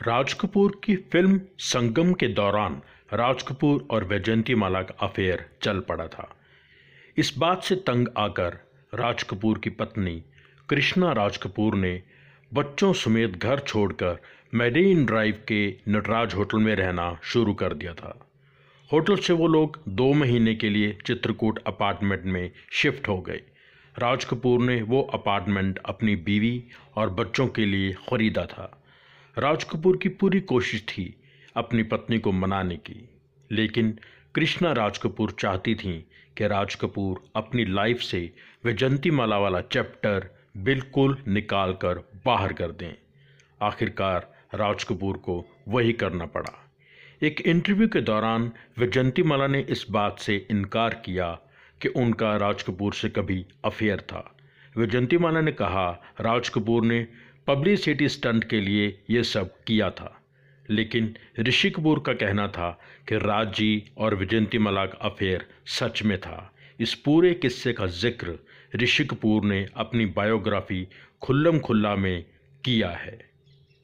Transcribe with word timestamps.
राज 0.00 0.32
कपूर 0.32 0.80
की 0.84 0.94
फ़िल्म 1.12 1.40
संगम 1.58 2.12
के 2.12 2.26
दौरान 2.28 2.74
राज 3.12 3.42
कपूर 3.42 3.86
और 3.90 4.04
वैजयंती 4.04 4.54
माला 4.54 4.82
का 4.82 4.94
अफेयर 5.06 5.44
चल 5.62 5.80
पड़ा 5.80 6.06
था। 6.06 6.28
इस 7.16 7.32
बात 7.38 7.62
से 7.62 7.74
तंग 7.86 8.08
आकर 8.18 8.58
राज 8.92 9.22
कपूर 9.22 9.58
की 9.58 9.70
पत्नी 9.70 10.22
कृष्णा 10.68 11.12
राज 11.12 11.36
कपूर 11.36 11.74
ने 11.74 12.02
बच्चों 12.54 12.92
समेत 12.92 13.36
घर 13.36 13.60
छोड़कर 13.60 14.20
मेरीन 14.54 15.04
ड्राइव 15.06 15.42
के 15.48 15.66
नटराज 15.88 16.34
होटल 16.34 16.58
में 16.58 16.74
रहना 16.76 17.18
शुरू 17.24 17.54
कर 17.54 17.74
दिया 17.74 17.94
था। 17.94 18.16
होटल 18.90 19.16
से 19.16 19.32
वो 19.32 19.46
लोग 19.48 19.82
दो 19.88 20.12
महीने 20.14 20.54
के 20.54 20.70
लिए 20.70 20.96
चित्रकूट 21.06 21.62
अपार्टमेंट 21.66 22.24
में 22.24 22.50
शिफ्ट 22.72 23.08
हो 23.08 23.20
गए। 23.20 23.42
राज 23.98 24.24
कपूर 24.24 24.60
ने 24.60 24.82
वो 24.82 25.02
अपार्टमेंट 25.14 25.78
अपनी 25.86 26.16
बीवी 26.16 26.64
और 26.96 27.10
बच्चों 27.10 27.48
के 27.48 27.66
लिए 27.66 27.92
ख़रीदा 28.10 28.46
था। 28.46 28.72
राज 29.38 29.64
कपूर 29.64 29.96
की 29.96 30.08
पूरी 30.08 30.40
कोशिश 30.40 30.82
थी 30.82 31.02
अपनी 31.56 31.82
पत्नी 31.82 32.18
को 32.18 32.30
मनाने 32.32 32.76
की, 32.76 33.08
लेकिन 33.50 33.90
कृष्णा 34.34 34.72
राज 34.72 34.98
कपूर 34.98 35.30
चाहती 35.30 35.74
थीं 35.74 36.00
कि 36.36 36.46
राज 36.46 36.74
कपूर 36.74 37.20
अपनी 37.36 37.64
लाइफ 37.64 38.00
से 38.00 38.20
वैजंती 38.64 39.10
माला 39.10 39.38
वाला 39.38 39.60
चैप्टर 39.60 40.28
बिल्कुल 40.56 41.16
निकाल 41.28 41.72
कर 41.72 41.98
बाहर 42.26 42.52
कर 42.52 42.70
दें। 42.70 42.94
आखिरकार 43.62 44.30
राज 44.54 44.84
कपूर 44.84 45.16
को 45.16 45.44
वही 45.68 45.92
करना 45.92 46.26
पड़ा। 46.26 46.52
एक 47.22 47.40
इंटरव्यू 47.40 47.88
के 47.88 48.00
दौरान 48.00 48.50
वैजंती 48.78 49.22
माला 49.22 49.46
ने 49.46 49.60
इस 49.60 49.86
बात 49.90 50.18
से 50.18 50.46
इनकार 50.50 51.02
किया 51.04 51.30
कि 51.80 51.88
उनका 51.88 52.36
राज 52.36 52.62
कपूर 52.62 52.94
से 52.94 53.08
कभी 53.08 53.44
अफेयर 53.64 54.00
था। 54.00 54.32
वैजंती 54.76 55.18
माला 55.18 55.40
ने 55.40 55.52
कहा, 55.52 55.90
राज 56.20 56.48
कपूर 56.48 56.84
ने 56.84 57.06
पब्लिसिटी 57.46 58.08
स्टंट 58.08 58.44
के 58.44 58.60
लिए 58.60 58.98
ये 59.10 59.22
सब 59.22 59.50
किया 59.66 59.90
था। 59.90 60.22
लेकिन 60.70 61.16
ऋषि 61.40 61.70
कपूर 61.70 62.02
का 62.06 62.12
कहना 62.12 62.48
था 62.48 62.80
कि 63.08 63.14
राज 63.14 63.82
और 63.98 64.14
विजयंती 64.14 64.58
मलाक 64.58 64.98
अफेयर 65.02 65.46
सच 65.66 66.02
में 66.02 66.18
था। 66.18 66.54
इस 66.80 66.94
पूरे 66.94 67.34
किस्से 67.34 67.72
का 67.72 67.86
ज़िक्र 67.86 68.38
ऋषि 68.76 69.04
कपूर 69.04 69.44
ने 69.44 69.66
अपनी 69.76 70.06
बायोग्राफी 70.06 70.88
खुल्लम 71.22 71.58
खुल्ला 71.58 71.96
में 71.96 72.24
किया 72.64 72.90
है। 72.90 73.35